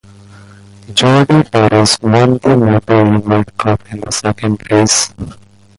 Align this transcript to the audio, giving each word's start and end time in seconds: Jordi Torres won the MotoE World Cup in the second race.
Jordi 0.95 1.43
Torres 1.51 1.99
won 2.01 2.31
the 2.39 2.55
MotoE 2.57 3.23
World 3.23 3.55
Cup 3.59 3.81
in 3.93 3.99
the 3.99 4.09
second 4.11 4.59
race. 4.71 5.13